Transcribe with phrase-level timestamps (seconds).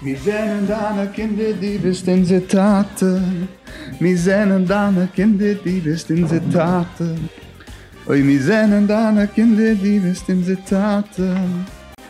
[0.00, 3.20] Mi zenen deine Kinder, die bist in se Tate.
[3.98, 7.14] Mi zenen deine Kinder, die bist in se Tate.
[8.06, 11.34] Oi, mi zenen deine Kinder, die bist in se Tate.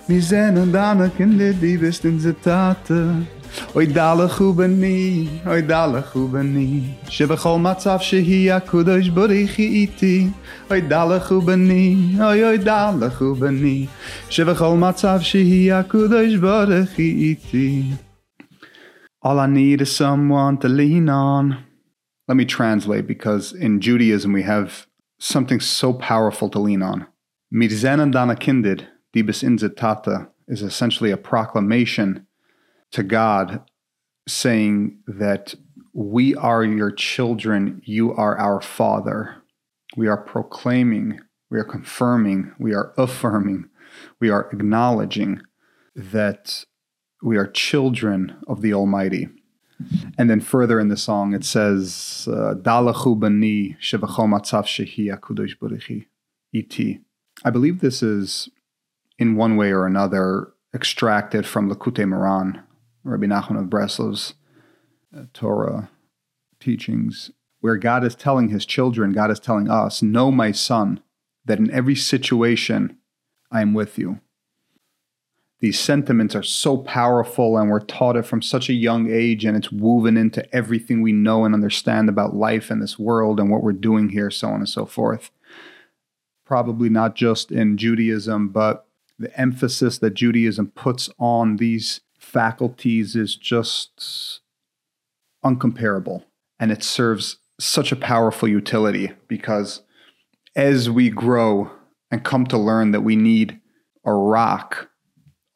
[0.07, 3.27] Mi zenen deine Kinder, die bist in se Tate.
[3.76, 10.28] אוי דאלך ובני, אוי דאלך ובני שבכל מצב שהיא הקודש בריחי איתי
[10.72, 13.86] אוי דאלך ובני, אוי אוי דאלך ובני
[14.30, 17.84] שבכל מצב שהיא הקודש בריחי איתי
[19.26, 21.64] All I need is someone to lean on.
[22.28, 24.86] Let me translate because in Judaism we have
[25.18, 27.08] something so powerful to lean on.
[27.50, 32.27] Mir zenen dana kinded, dibes inzetata, is essentially a proclamation
[32.93, 33.63] to God
[34.27, 35.55] saying that
[35.93, 39.43] we are your children, you are our father.
[39.97, 43.69] We are proclaiming, we are confirming, we are affirming,
[44.21, 45.41] we are acknowledging
[45.97, 46.65] that
[47.23, 49.29] we are children of the Almighty.
[50.19, 53.77] And then further in the song, it says, uh, Dalachu bani
[56.53, 57.01] iti.
[57.45, 58.49] I believe this is,
[59.19, 62.63] in one way or another, extracted from Likutei Moharan,
[63.05, 64.35] Rabbi Nachman of Breslov's
[65.17, 65.91] uh, Torah
[66.61, 71.01] teachings, where God is telling his children, God is telling us, Know my son,
[71.45, 72.99] that in every situation
[73.51, 74.21] I am with you.
[75.61, 79.57] These sentiments are so powerful, and we're taught it from such a young age, and
[79.57, 83.63] it's woven into everything we know and understand about life in this world and what
[83.63, 85.31] we're doing here, so on and so forth.
[86.45, 88.87] Probably not just in Judaism, but
[89.19, 94.41] the emphasis that Judaism puts on these faculties is just
[95.45, 96.25] uncomparable.
[96.61, 99.83] And it serves such a powerful utility because
[100.55, 101.71] as we grow
[102.11, 103.61] and come to learn that we need
[104.05, 104.91] a rock,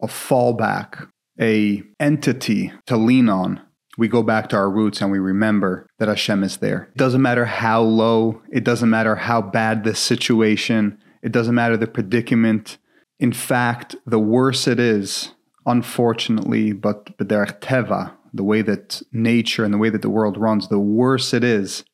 [0.00, 1.08] a fallback,
[1.40, 3.60] a entity to lean on,
[3.98, 6.88] we go back to our roots and we remember that Hashem is there.
[6.94, 11.76] It doesn't matter how low, it doesn't matter how bad the situation, it doesn't matter
[11.76, 12.78] the predicament.
[13.20, 15.32] In fact, the worse it is,
[15.66, 20.68] unfortunately, but b'derech teva, the way that nature and the way that the world runs,
[20.68, 21.84] the worse it is,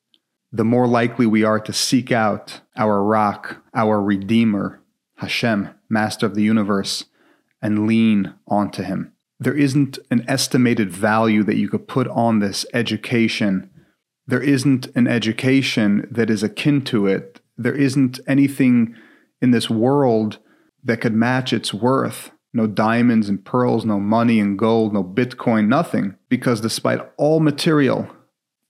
[0.51, 4.81] the more likely we are to seek out our rock, our redeemer,
[5.17, 7.05] Hashem, master of the universe,
[7.61, 9.13] and lean onto him.
[9.39, 13.69] There isn't an estimated value that you could put on this education.
[14.27, 17.39] There isn't an education that is akin to it.
[17.57, 18.95] There isn't anything
[19.41, 20.39] in this world
[20.83, 25.67] that could match its worth no diamonds and pearls, no money and gold, no Bitcoin,
[25.67, 26.15] nothing.
[26.29, 28.07] Because despite all material,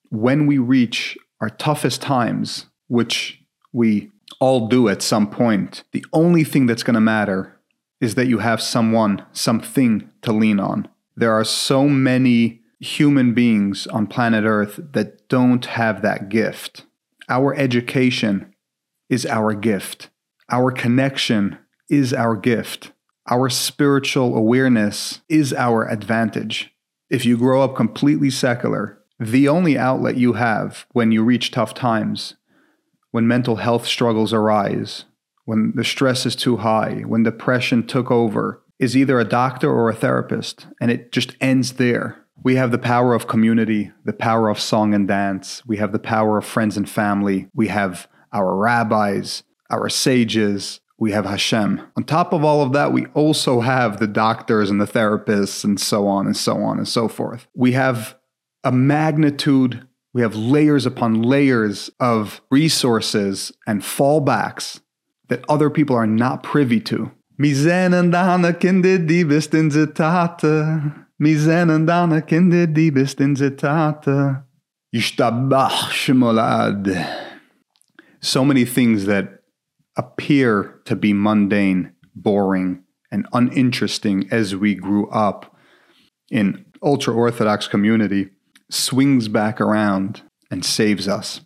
[0.09, 3.41] when we reach our toughest times, which
[3.71, 7.57] we all do at some point, the only thing that's going to matter
[8.01, 10.87] is that you have someone, something to lean on.
[11.15, 16.85] There are so many human beings on planet Earth that don't have that gift.
[17.27, 18.53] Our education
[19.09, 20.09] is our gift.
[20.49, 21.57] Our connection
[21.89, 22.91] is our gift
[23.29, 26.73] our spiritual awareness is our advantage.
[27.09, 31.73] If you grow up completely secular, the only outlet you have when you reach tough
[31.73, 32.35] times,
[33.11, 35.05] when mental health struggles arise,
[35.45, 39.89] when the stress is too high, when depression took over, is either a doctor or
[39.89, 42.23] a therapist, and it just ends there.
[42.41, 45.99] We have the power of community, the power of song and dance, we have the
[45.99, 51.81] power of friends and family, we have our rabbis, our sages, we have Hashem.
[51.95, 55.79] On top of all of that, we also have the doctors and the therapists and
[55.79, 57.47] so on and so on and so forth.
[57.55, 58.17] We have
[58.63, 64.81] a magnitude, we have layers upon layers of resources and fallbacks
[65.29, 67.11] that other people are not privy to.
[78.19, 79.38] So many things that
[79.99, 82.81] appear to be mundane, boring,
[83.11, 85.53] and uninteresting as we grew up
[86.31, 88.29] in ultra orthodox community
[88.71, 91.41] swings back around and saves us.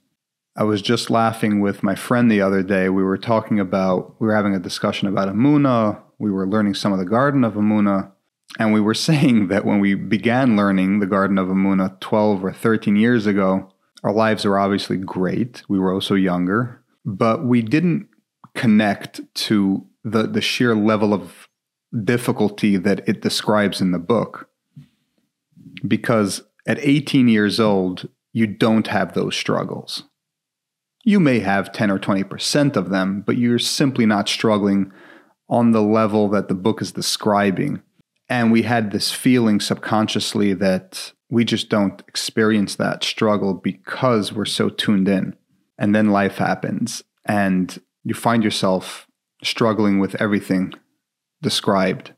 [0.56, 2.90] I was just laughing with my friend the other day.
[2.90, 6.00] We were talking about, we were having a discussion about Emuna.
[6.20, 8.12] We were learning some of the Garden of Emuna.
[8.60, 12.54] And we were saying that when we began learning the Garden of Emuna 12 or
[12.54, 13.74] 13 years ago,
[14.04, 15.64] our lives were obviously great.
[15.68, 18.10] We were also younger, but we didn't
[18.56, 21.48] connect to the, the sheer level of
[22.04, 24.50] difficulty that it describes in the book.
[25.88, 30.04] Because at 18 years old, you don't have those struggles.
[31.04, 34.92] You may have 10 or 20% of them, but you're simply not struggling
[35.50, 37.82] on the level that the book is describing.
[38.30, 44.46] And we had this feeling subconsciously that we just don't experience that struggle because we're
[44.46, 45.36] so tuned in.
[45.78, 49.08] And then life happens, and you find yourself
[49.44, 50.74] struggling with everything
[51.42, 52.14] described.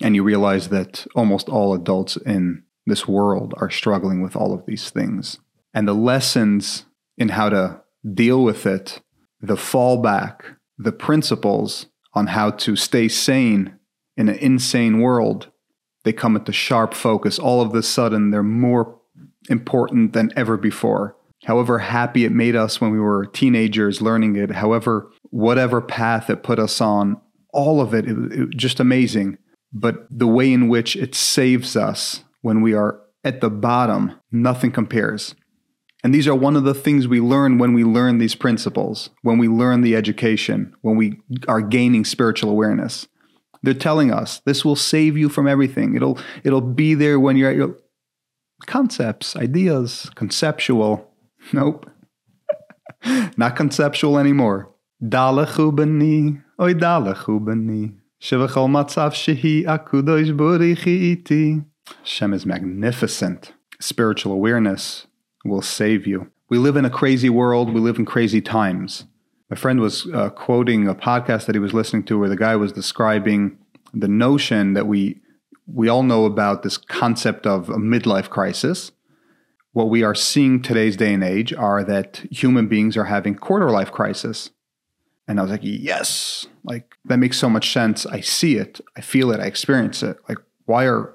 [0.00, 4.66] And you realize that almost all adults in this world are struggling with all of
[4.66, 5.38] these things.
[5.72, 7.80] And the lessons in how to
[8.12, 9.00] deal with it,
[9.40, 13.78] the fallback, the principles on how to stay sane
[14.16, 15.50] in an insane world,
[16.04, 17.38] they come into sharp focus.
[17.38, 18.98] All of a sudden, they're more
[19.48, 21.16] important than ever before.
[21.44, 26.42] However happy it made us when we were teenagers learning it, however, whatever path it
[26.42, 27.20] put us on,
[27.52, 29.38] all of it, it, it just amazing.
[29.72, 34.70] But the way in which it saves us when we are at the bottom, nothing
[34.70, 35.34] compares.
[36.04, 39.38] And these are one of the things we learn when we learn these principles, when
[39.38, 43.06] we learn the education, when we are gaining spiritual awareness.
[43.62, 45.94] They're telling us this will save you from everything.
[45.94, 47.76] It'll it'll be there when you're at your
[48.66, 51.11] concepts, ideas, conceptual.
[51.52, 51.90] Nope.
[53.36, 54.70] Not conceptual anymore.
[55.02, 57.92] Dalechu bani, oy dalechu bani.
[58.20, 61.62] Shevachol matzav shehi akudosh burichi iti.
[62.04, 63.52] Shem is magnificent.
[63.80, 65.06] Spiritual awareness
[65.44, 66.30] will save you.
[66.48, 67.72] We live in a crazy world.
[67.72, 69.04] We live in crazy times.
[69.50, 72.56] My friend was uh, quoting a podcast that he was listening to where the guy
[72.56, 73.58] was describing
[73.92, 75.20] the notion that we
[75.66, 78.92] we all know about this concept of a midlife crisis.
[79.72, 83.70] What we are seeing today's day and age are that human beings are having quarter
[83.70, 84.50] life crisis.
[85.26, 88.04] And I was like, yes, like that makes so much sense.
[88.04, 90.18] I see it, I feel it, I experience it.
[90.28, 91.14] Like, why are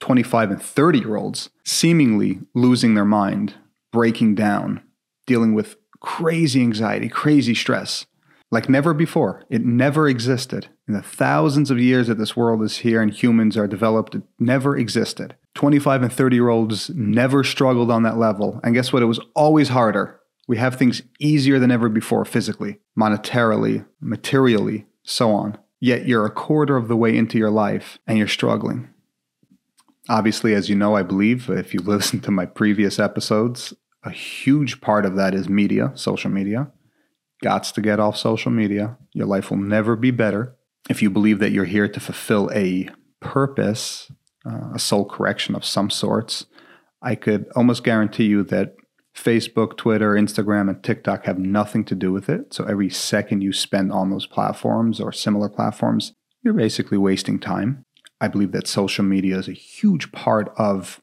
[0.00, 3.54] 25 and 30 year olds seemingly losing their mind,
[3.92, 4.82] breaking down,
[5.26, 8.04] dealing with crazy anxiety, crazy stress,
[8.50, 9.44] like never before.
[9.50, 10.68] It never existed.
[10.86, 14.22] In the thousands of years that this world is here and humans are developed, it
[14.38, 15.36] never existed.
[15.54, 18.60] 25 and 30 year olds never struggled on that level.
[18.62, 19.02] And guess what?
[19.02, 20.20] It was always harder.
[20.46, 25.58] We have things easier than ever before physically, monetarily, materially, so on.
[25.80, 28.88] Yet you're a quarter of the way into your life and you're struggling.
[30.08, 34.80] Obviously, as you know, I believe, if you listen to my previous episodes, a huge
[34.80, 36.70] part of that is media, social media.
[37.44, 38.96] Gots to get off social media.
[39.12, 40.56] Your life will never be better.
[40.88, 42.88] If you believe that you're here to fulfill a
[43.20, 44.10] purpose,
[44.48, 46.46] uh, a soul correction of some sorts,
[47.02, 48.76] I could almost guarantee you that
[49.16, 52.52] Facebook, Twitter, Instagram, and TikTok have nothing to do with it.
[52.52, 56.12] So every second you spend on those platforms or similar platforms,
[56.42, 57.84] you're basically wasting time.
[58.20, 61.00] I believe that social media is a huge part of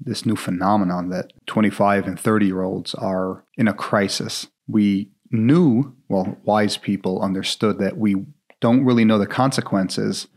[0.00, 4.46] this new phenomenon that 25 and 30 year olds are in a crisis.
[4.66, 8.26] We knew, well, wise people understood that we
[8.60, 10.28] don't really know the consequences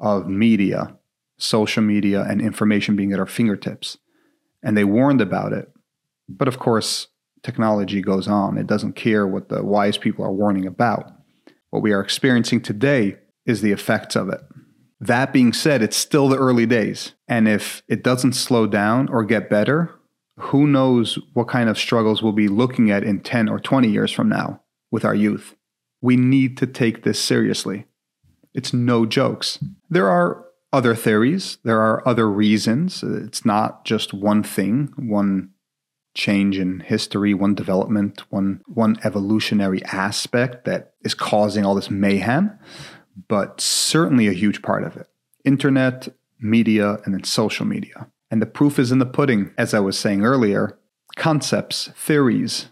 [0.00, 0.96] of media,
[1.36, 3.98] social media, and information being at our fingertips.
[4.62, 5.70] And they warned about it.
[6.28, 7.08] But of course,
[7.42, 8.58] technology goes on.
[8.58, 11.12] It doesn't care what the wise people are warning about.
[11.70, 14.40] What we are experiencing today is the effects of it.
[15.00, 17.12] That being said, it's still the early days.
[17.28, 19.94] And if it doesn't slow down or get better,
[20.38, 24.10] who knows what kind of struggles we'll be looking at in 10 or 20 years
[24.10, 25.54] from now with our youth.
[26.00, 27.86] We need to take this seriously.
[28.54, 29.58] It's no jokes.
[29.90, 33.02] There are other theories, there are other reasons.
[33.02, 35.50] It's not just one thing, one
[36.14, 42.58] change in history, one development, one one evolutionary aspect that is causing all this mayhem
[43.26, 45.08] but certainly a huge part of it.
[45.44, 48.08] Internet, media, and then social media.
[48.30, 50.78] And the proof is in the pudding, as I was saying earlier
[51.16, 52.68] concepts, theories,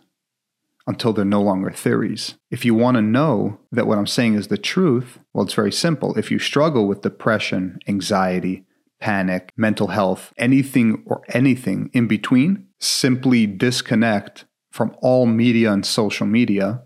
[0.86, 2.36] until they're no longer theories.
[2.50, 5.72] If you want to know that what I'm saying is the truth, well, it's very
[5.72, 6.16] simple.
[6.16, 8.64] If you struggle with depression, anxiety,
[9.00, 16.26] panic, mental health, anything or anything in between, simply disconnect from all media and social
[16.26, 16.82] media,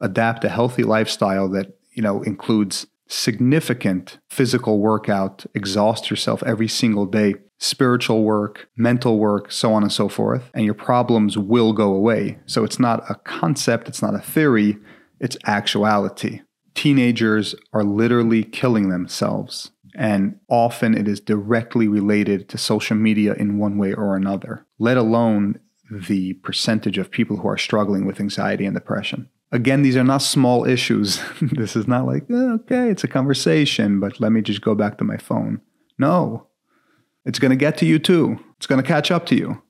[0.00, 7.04] adapt a healthy lifestyle that, you know, includes significant physical workout, exhaust yourself every single
[7.04, 11.94] day, spiritual work, mental work, so on and so forth, and your problems will go
[11.94, 12.38] away.
[12.44, 14.78] So it's not a concept, it's not a theory,
[15.20, 16.40] it's actuality.
[16.74, 19.70] Teenagers are literally killing themselves.
[19.94, 24.96] And often it is directly related to social media in one way or another, let
[24.96, 29.28] alone the percentage of people who are struggling with anxiety and depression.
[29.52, 31.20] Again, these are not small issues.
[31.42, 34.96] this is not like, eh, okay, it's a conversation, but let me just go back
[34.98, 35.60] to my phone.
[35.98, 36.48] No,
[37.24, 38.38] it's going to get to you too.
[38.56, 39.62] It's going to catch up to you.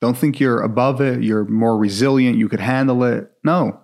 [0.00, 3.30] Don't think you're above it, you're more resilient, you could handle it.
[3.42, 3.80] No,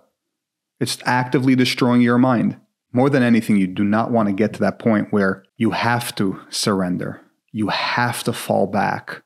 [0.79, 2.59] it's actively destroying your mind.
[2.93, 6.13] More than anything, you do not want to get to that point where you have
[6.15, 7.21] to surrender.
[7.51, 9.23] You have to fall back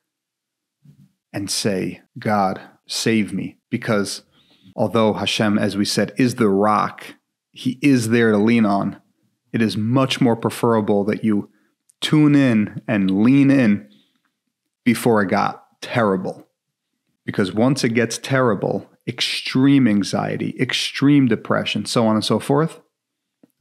[1.34, 3.58] and say, God, save me.
[3.70, 4.22] Because
[4.76, 7.16] although Hashem, as we said, is the rock,
[7.52, 9.02] He is there to lean on,
[9.52, 11.50] it is much more preferable that you
[12.06, 13.90] tune in and lean in
[14.84, 16.48] before it got terrible.
[17.26, 22.80] Because once it gets terrible, extreme anxiety, extreme depression, so on and so forth,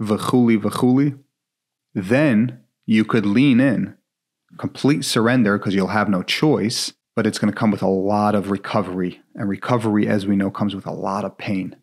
[0.01, 1.19] vachuli vachuli,
[1.95, 3.97] then you could lean in,
[4.59, 8.35] complete surrender because you'll have no choice, but it's going to come with a lot
[8.35, 9.23] of recovery.
[9.35, 11.77] And recovery, as we know, comes with a lot of pain.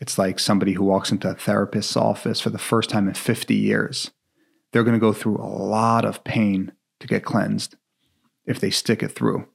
[0.00, 3.54] It's like somebody who walks into a therapist's office for the first time in 50
[3.54, 4.10] years.
[4.72, 7.76] They're going to go through a lot of pain to get cleansed
[8.46, 9.46] if they stick it through.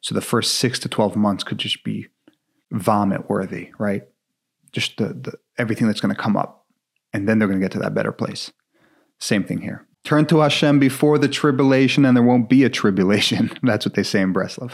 [0.00, 2.08] So the first six to 12 months could just be
[2.70, 4.02] vomit worthy, right?
[4.72, 6.66] Just the, the everything that's going to come up.
[7.12, 8.52] And then they're going to get to that better place.
[9.20, 9.86] Same thing here.
[10.04, 13.52] Turn to Hashem before the tribulation, and there won't be a tribulation.
[13.62, 14.72] That's what they say in Breslov.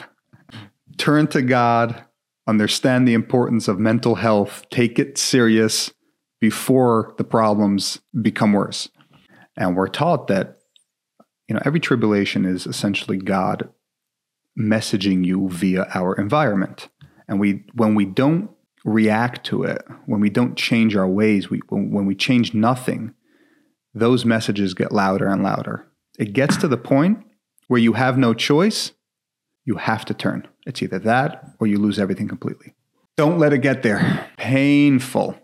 [0.97, 2.03] Turn to God,
[2.47, 5.93] understand the importance of mental health, take it serious
[6.41, 8.89] before the problems become worse.
[9.59, 10.61] And we're taught that
[11.49, 13.69] you know every tribulation is essentially God
[14.59, 16.89] messaging you via our environment.
[17.29, 18.51] And we when we don't
[18.85, 23.13] react to it, when we don't change our ways, we when, when we change nothing,
[23.93, 25.87] those messages get louder and louder.
[26.19, 27.25] It gets to the point
[27.67, 28.93] where you have no choice,
[29.65, 30.49] you have to turn.
[30.67, 32.75] It's either that or you lose everything completely.
[33.17, 34.29] Don't let it get there.
[34.37, 35.37] Painful.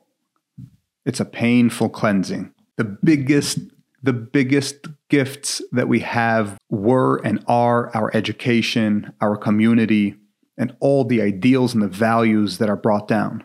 [1.04, 2.52] It's a painful cleansing.
[2.76, 3.58] The biggest
[4.04, 10.14] the biggest gifts that we have were and are our education, our community,
[10.58, 13.42] and all the ideals and the values that are brought down.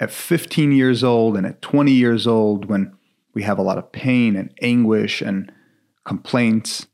[0.00, 2.92] At 15 years old and at 20 years old, when
[3.34, 5.52] we have a lot of pain and anguish and
[6.04, 6.88] complaints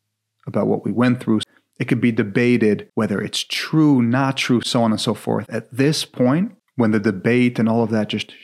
[0.47, 1.41] about what we went through,
[1.79, 5.49] it could be debated whether it's true, not true, so on and so forth.
[5.49, 8.35] At this point, when the debate and all of that just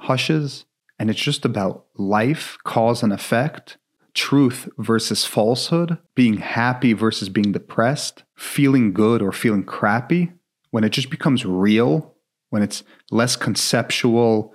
[0.00, 0.64] hushes,
[1.04, 3.76] and it's just about life, cause and effect,
[4.14, 10.32] truth versus falsehood, being happy versus being depressed, feeling good or feeling crappy,
[10.70, 12.14] when it just becomes real,
[12.48, 14.54] when it's less conceptual,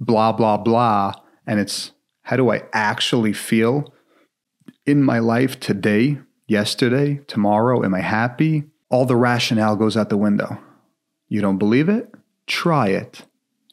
[0.00, 1.12] blah, blah, blah,
[1.46, 1.92] and it's
[2.22, 3.94] how do I actually feel
[4.84, 7.84] in my life today, yesterday, tomorrow?
[7.84, 8.64] Am I happy?
[8.90, 10.58] All the rationale goes out the window.
[11.28, 12.12] You don't believe it?
[12.48, 13.26] Try it.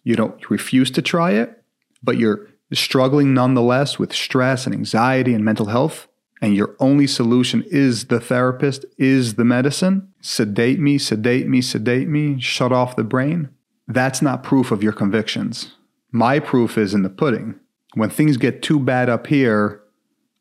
[0.03, 1.58] You don't refuse to try it?
[2.03, 6.07] But you're struggling nonetheless with stress and anxiety and mental health,
[6.41, 12.07] and your only solution is the therapist, is the medicine, sedate me, sedate me, sedate
[12.07, 13.49] me, shut off the brain,
[13.87, 15.75] that's not proof of your convictions.
[16.11, 17.59] My proof is in the pudding.
[17.95, 19.81] When things get too bad up here,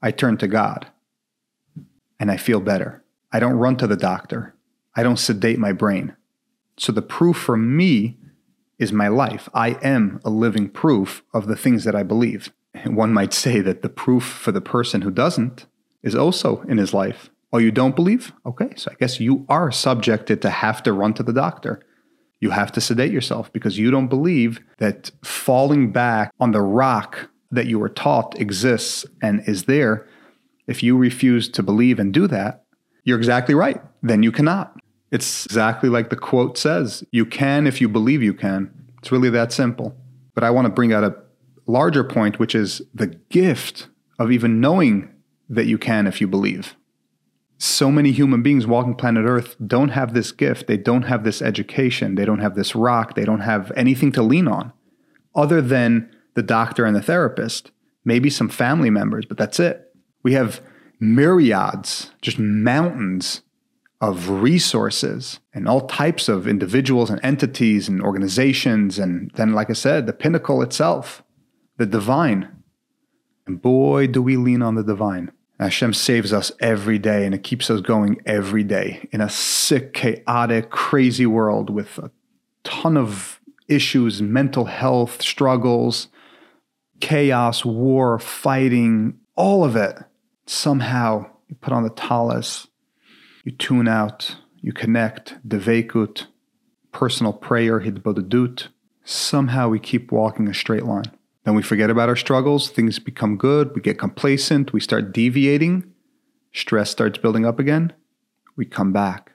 [0.02, 0.86] I turn to God
[2.20, 3.02] and I feel better.
[3.32, 4.54] I don't run to the doctor.
[4.94, 6.14] I don't sedate my brain.
[6.76, 8.17] So the proof for me
[8.78, 9.49] is my life.
[9.54, 12.52] I am a living proof of the things that I believe.
[12.87, 15.66] One might say that the proof for the person who doesn't
[16.02, 17.30] is also in his life.
[17.52, 18.32] Oh, you don't believe?
[18.44, 21.80] Okay, so I guess you are subjected to have to run to the doctor.
[22.40, 27.30] You have to sedate yourself because you don't believe that falling back on the rock
[27.50, 30.06] that you were taught exists and is there.
[30.66, 32.64] If you refuse to believe and do that,
[33.02, 33.80] you're exactly right.
[34.02, 34.76] Then you cannot.
[35.10, 38.70] It's exactly like the quote says you can if you believe you can.
[38.98, 39.96] It's really that simple.
[40.34, 41.16] But I want to bring out a
[41.66, 43.88] larger point, which is the gift
[44.18, 45.12] of even knowing
[45.48, 46.76] that you can if you believe.
[47.56, 50.66] So many human beings walking planet Earth don't have this gift.
[50.66, 52.14] They don't have this education.
[52.14, 53.14] They don't have this rock.
[53.14, 54.72] They don't have anything to lean on
[55.34, 57.70] other than the doctor and the therapist,
[58.04, 59.92] maybe some family members, but that's it.
[60.22, 60.60] We have
[61.00, 63.42] myriads, just mountains
[64.00, 68.98] of resources and all types of individuals and entities and organizations.
[68.98, 71.22] And then, like I said, the pinnacle itself,
[71.78, 72.48] the divine.
[73.46, 75.32] And boy, do we lean on the divine.
[75.58, 79.92] Hashem saves us every day and it keeps us going every day in a sick,
[79.92, 82.12] chaotic, crazy world with a
[82.62, 86.08] ton of issues, mental health struggles,
[87.00, 89.98] chaos, war, fighting, all of it.
[90.46, 92.68] Somehow you put on the talis
[93.48, 96.26] you tune out, you connect, devekut,
[96.92, 98.68] personal prayer, hitbodedut.
[99.04, 101.10] Somehow we keep walking a straight line.
[101.44, 105.90] Then we forget about our struggles, things become good, we get complacent, we start deviating,
[106.52, 107.94] stress starts building up again,
[108.54, 109.32] we come back.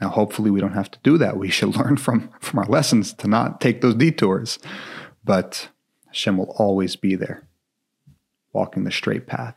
[0.00, 1.36] Now, hopefully, we don't have to do that.
[1.36, 4.60] We should learn from, from our lessons to not take those detours.
[5.24, 5.70] But
[6.06, 7.48] Hashem will always be there,
[8.52, 9.56] walking the straight path.